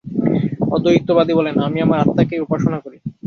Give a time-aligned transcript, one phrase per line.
[0.71, 2.97] অদ্বৈতবাদী বলেন আমি আমার আত্মাকেই উপাসনা করি।